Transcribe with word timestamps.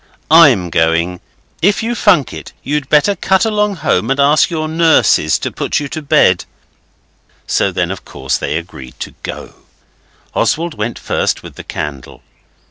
I'M 0.31 0.71
going. 0.71 1.19
If 1.61 1.83
you 1.83 1.93
funk 1.93 2.33
it 2.33 2.53
you'd 2.63 2.89
better 2.89 3.15
cut 3.15 3.45
along 3.45 3.75
home 3.85 4.09
and 4.09 4.19
ask 4.19 4.49
your 4.49 4.67
nurses 4.67 5.37
to 5.37 5.51
put 5.51 5.79
you 5.79 5.87
to 5.89 6.01
bed.' 6.01 6.43
So 7.45 7.71
then, 7.71 7.91
of 7.91 8.03
course, 8.03 8.35
they 8.39 8.57
agreed 8.57 8.99
to 9.01 9.13
go. 9.21 9.53
Oswald 10.33 10.73
went 10.73 10.97
first 10.97 11.43
with 11.43 11.53
the 11.53 11.63
candle. 11.63 12.23